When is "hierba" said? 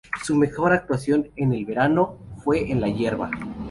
2.89-3.29